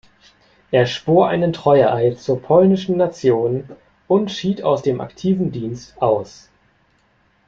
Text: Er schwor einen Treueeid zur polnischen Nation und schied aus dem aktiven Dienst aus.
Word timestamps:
Er 0.71 0.87
schwor 0.87 1.29
einen 1.29 1.53
Treueeid 1.53 2.17
zur 2.19 2.41
polnischen 2.41 2.97
Nation 2.97 3.69
und 4.07 4.31
schied 4.31 4.63
aus 4.63 4.81
dem 4.81 4.99
aktiven 4.99 5.51
Dienst 5.51 6.01
aus. 6.01 6.49